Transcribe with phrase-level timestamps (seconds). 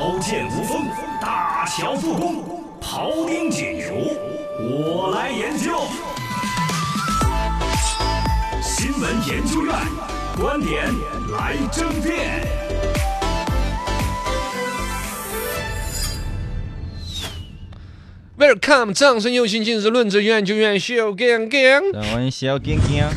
[0.00, 0.88] 刀剑无锋，
[1.20, 2.42] 大巧做工，
[2.80, 4.16] 庖丁解牛，
[4.58, 5.78] 我来研究。
[8.62, 9.74] 新闻研究院
[10.40, 10.86] 观点
[11.36, 12.48] 来争辩。
[18.38, 21.60] Welcome，掌声有请今日轮值研究员小刚刚。
[21.92, 23.14] 让我小干干，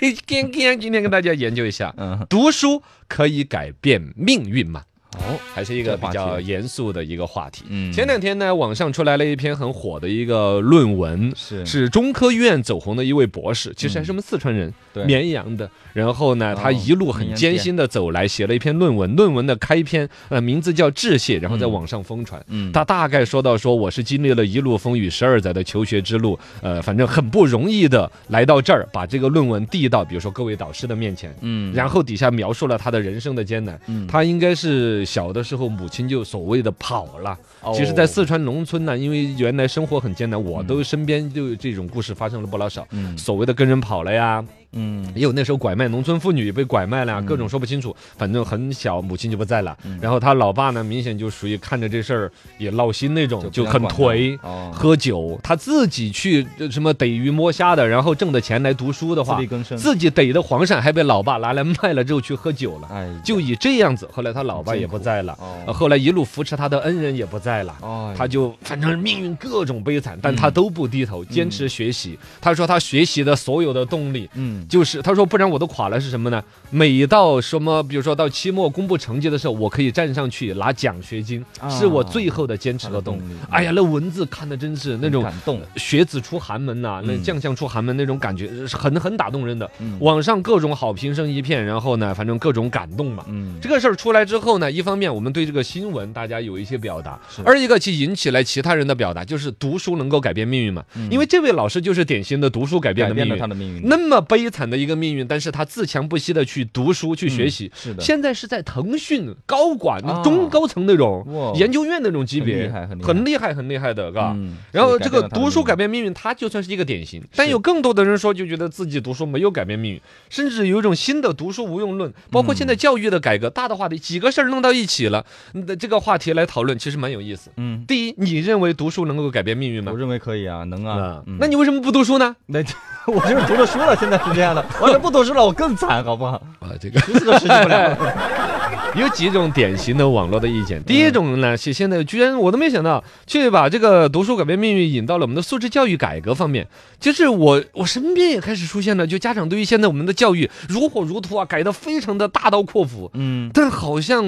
[0.00, 4.84] 嘿，刚刚今天跟大家研究一下，嗯，读书可以改变命运吗？
[5.18, 7.64] 哦，还是一个比较严肃的一个话题。
[7.68, 7.92] 嗯。
[7.92, 11.64] 前两天呢，网上出来了一篇很火的一个论文，是。
[11.64, 15.04] 是中科院走红的一位博士，其实还是我们四川人，对。
[15.04, 15.68] 绵阳的。
[15.92, 22.44] 然后呢，他哦一路很艰辛的走来，写了一篇论文，论文的开篇呃名字叫《致谢》，然后在嗯网上疯传。
[22.48, 33.80] 嗯，他大概说到说，我是经历了一路风雨十二载的求学之路，呃，反正很不容易的来到这儿，把这个论文递到，比如说各位导师的面前，嗯，然后底下描述了他的人生的艰难。
[33.86, 34.06] 嗯。
[34.06, 37.38] 他应该是小的时候母亲就所谓的跑了。
[37.74, 42.86] 其实，在四川农村呢，因为原来生活很艰难，我都身边就有这种故事发生了不老少。
[42.90, 44.44] 嗯所谓的跟人跑了呀，
[44.74, 47.94] 嗯也有那时候拐卖农村妇女被拐卖了各种说不清楚。
[48.16, 49.76] 反正很小，母亲就不在了。
[49.84, 54.38] 嗯然后他老爸呢，明显就属于看着这事儿也闹心那种，就就很颓。
[54.42, 59.40] 哦，喝酒，他自己去呃什么逮鱼摸虾的，然后挣的钱来读书的话
[59.76, 64.08] 自己逮的黄鳝还被老爸拿来卖了之后去喝酒了，哎，就以这样子。
[64.12, 65.36] 后来他老爸也不在了，
[65.66, 67.76] 后来一路扶持他的恩人也不在了。
[67.80, 72.18] 哦，他就反正命运各种悲惨，但他嗯都不低头，坚持学习。
[72.40, 74.28] 他说他学习的所有的动力。
[74.34, 76.42] 嗯就是他说，不然我都垮了是什么呢？
[76.70, 83.22] 每到什么，比如说到期末公布成绩的时候，我可以站上去拿奖学金，啊是我最后的坚持和动力。
[83.50, 89.70] 哎呀，那文字看的真是那种感动，学子出寒门呐、那嗯将相出寒门那种感觉，是很很打动人的。
[89.80, 93.24] 嗯网上各种好评声一片，然后呢，反正各种感动嘛。
[93.28, 100.84] 嗯这个事儿出来之后呢，一方面我们对这个新闻大家有一些表达是，而一个其引起来其他人的表达，就是读书能够改变命运嘛。
[101.10, 112.68] 因为这位老师就是典型的读书改变命运，那么悲惨的一个命运，但是他自强不息的去读书去学习，嗯是的，现在是在腾讯高管、啊中高层那种研究院那种级别，
[113.00, 114.32] 很厉害很厉害的，嘎。
[114.34, 117.22] 嗯，然后这个读书改变变命运，他就算是一个典型。
[117.36, 120.00] 但有更多的人说，就觉得自己读书没有改变命运，
[120.30, 122.10] 甚至有一种新的读书无用论。
[122.30, 127.50] 包括现在教育的改革，大的话题几个事儿弄到一起了，那这个话题来讨论，其实蛮有意思。
[127.58, 129.98] 嗯，第一，你认为读书能够改变命运吗我？
[129.98, 132.34] 认为可以啊，能啊那你为什么不读书呢？
[132.46, 132.62] 那
[133.12, 136.40] 我就是读了书了，现在是这样的，我要不读书了，我更惨，好不好？
[136.60, 136.98] 啊，这个。
[137.00, 137.96] 十四个实现不了，
[139.00, 140.82] 有几种典型的网络的意见。
[140.84, 146.66] 第一种呢，是现在居然我都没想到，去把这个读书改变命运引到了我们的素质教育改革方面。
[147.00, 153.10] 就是我我身边也开始出现了，就家长对于现在我们的教育如火如荼啊，改得非常的大刀阔斧。
[153.14, 154.24] 嗯，但好像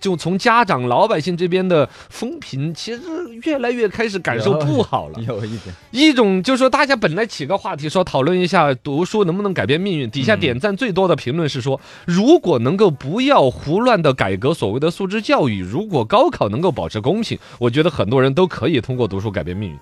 [0.00, 3.00] 就从家长、老百姓这边的风评，其实
[3.44, 5.20] 越来越开始感受不好了。
[5.28, 19.78] 有一点，一种就是说，大家本来起个话题说讨论一下读书能不能改变命运，底下嗯点赞最多的评论是说，如果能够不要胡乱的改革所谓的素质教育，如果高考能够保持公平，我觉得很多人都可以通过读书改变命运。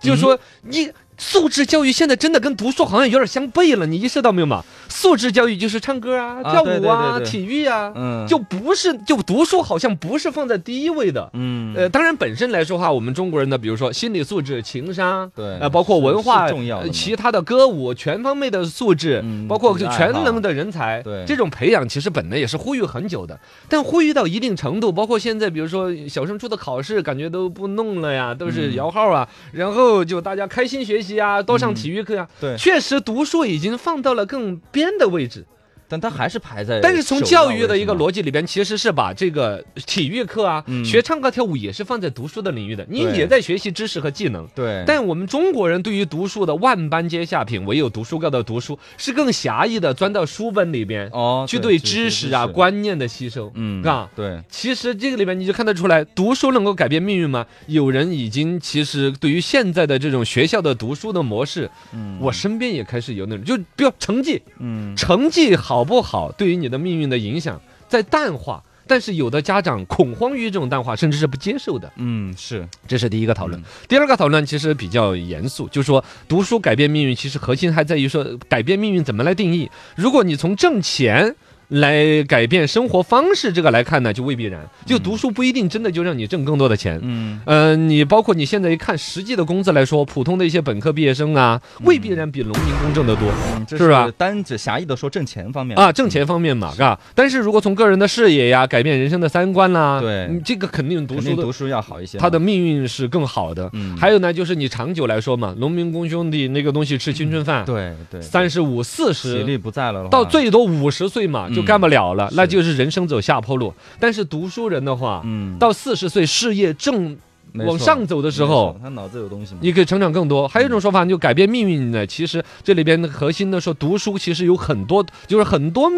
[0.00, 0.90] 就是说，你
[1.22, 4.64] 素质教育现在真的跟读书好像有点相悖了，你意识到没有嘛？
[4.88, 11.30] 素质教育就是唱歌啊、啊跳舞对啊、对对对体育啊，嗯，就不是就读书好像不是放在第一位的。
[11.34, 16.92] 嗯，呃，当然本身来说的话，我们中国人的，比如说心理素质、情商，对呃，包括文化、呃是重要的嘛。
[16.92, 21.24] 其他的歌舞全方面的素质，嗯包括自己的爱好全能的人才，对。
[21.24, 28.74] 这种培养其实本来也是呼吁很久的，但呼吁到一定程度，包括现在比如说小升初的考试，感觉都不弄了呀，都是嗯。
[28.74, 35.44] 摇号啊，然后就大家开心学习啊，多上嗯体育课呀、对，确实读书已经放到了更边的位置。
[35.88, 44.46] 但他还是排在，但是从教育的一个逻辑里边，其实是把这个体育课啊，嗯学唱歌跳舞也是放在读书的领域的，你也在学习知识和技能。
[44.54, 53.50] 对，但我们中国人对于读书的万般皆下品，唯有读书高的读书，是更狭义的钻到书本里边，哦，去对对知识啊、，观念的吸收。
[53.54, 57.46] 嗯，啊对，其实这个里面你就看得出来，读书能够改变命运吗？
[57.66, 71.92] 有人已经其实对于现在的这种学校的读书的模式，嗯，我身边也开始有那种，就比如成绩，嗯，成绩好不好对于你的命运的影响在淡化，但是有的家长恐慌于这种淡化，甚至是不接受的。
[71.96, 73.64] 嗯，是，这是第一个讨论嗯。
[73.88, 79.70] 第二个讨论其实比较严肃，就是说读书改变命运，其实核心还在于说改变命运怎么来定义。
[79.96, 81.34] 如果你从挣钱。
[81.72, 84.60] 来改变生活方式，这个来看呢，就未必然。
[84.84, 86.98] 就读书不一定真的就让你挣更多的钱。
[87.02, 93.32] 嗯，呃，你包括你现在一看实际的工资来说，普通的一些本科毕业生啊，未必然比农民工挣得多。
[93.78, 96.98] 是吧单指狭义的说挣钱方面啊，挣钱方面嘛，嘎。
[97.14, 102.18] 但是如果从个人的视野呀，改变人生的三观啦，对你这个肯定读书读书要好一些。
[102.18, 103.70] 他的命运是更好的。
[103.72, 109.42] 嗯还有呢，就是你长久来说嘛，农民工兄弟那个东西吃青春饭，对对，三十五、四十体。
[109.44, 113.72] 力不在了，到最多五十岁嘛，就嗯干不了了，是那就是人生走下坡路。
[113.98, 117.16] 但是读书人的话，嗯到四十岁事业正
[117.54, 119.60] 往上走的时候，他脑子有东西嘛。
[119.62, 120.48] 你可以成长更多。
[120.48, 122.06] 还有一种说法，就改变命运呢。
[122.06, 125.90] 其实这里边的核心的说，读书其实有很多，就是很多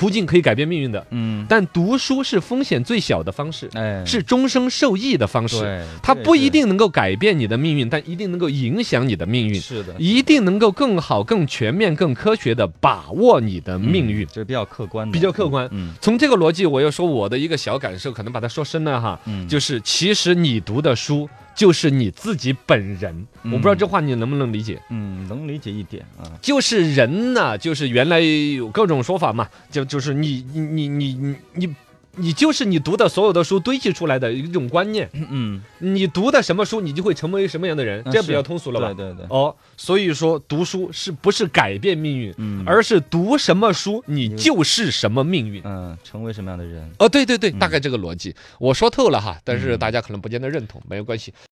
[0.00, 1.06] 途径可以改变命运的。
[1.10, 5.60] 嗯，但读书是风险最小的方式，哎，是终生受益的方式。
[5.60, 14.24] 对，它不一定能够改变你的命运，但一定能够影响你的命运，是的，一定能够更好、更全面、更科学的把握你的命运。
[14.24, 15.68] 嗯，这是比较客观的，比较客观。
[15.72, 23.26] 嗯从这个逻辑，我要说我的一个小感受，可能把它说深了哈，嗯，就是其实你读的书就是你自己本人。
[23.42, 24.80] 嗯我不知道这话你能不能理解？
[24.90, 31.74] 嗯能理解一点啊，就是人呢，就是原来有各种说法嘛，就就是你你你你你
[32.16, 35.10] 你你就是你读的所有的书堆砌出来的一种观念。
[35.12, 39.06] 嗯，你读的什么书，你就会成为什么样的人，这比较通俗了吧对？
[39.12, 45.60] 对对，哦，所以说读书是不是改变命运，嗯，而是读什么书，你就是什么命运。
[45.64, 46.88] 嗯成为什么样的人？
[47.00, 51.34] 哦，对对对，嗯大概这个逻辑，我说透了哈，但是嗯大家可能不见得认同，没有关系。